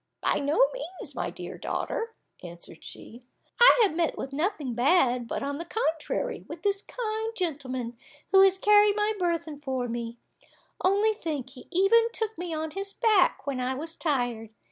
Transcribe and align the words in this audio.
"By 0.19 0.39
no 0.39 0.67
means, 0.73 1.13
my 1.13 1.29
dear 1.29 1.59
daughter," 1.59 2.15
answered 2.41 2.83
she, 2.83 3.21
"I 3.61 3.81
have 3.83 3.95
met 3.95 4.17
with 4.17 4.33
nothing 4.33 4.73
bad, 4.73 5.27
but, 5.27 5.43
on 5.43 5.59
the 5.59 5.63
contrary, 5.63 6.43
with 6.49 6.63
this 6.63 6.81
kind 6.81 7.35
gentleman, 7.37 7.95
who 8.31 8.41
has 8.41 8.57
carried 8.57 8.95
my 8.95 9.13
burthen 9.19 9.59
for 9.59 9.87
me; 9.87 10.17
only 10.83 11.13
think, 11.13 11.51
he 11.51 11.67
even 11.69 12.07
took 12.13 12.35
me 12.35 12.51
on 12.51 12.71
his 12.71 12.93
back 12.93 13.45
when 13.45 13.59
I 13.59 13.75
was 13.75 13.95
tired. 13.95 14.49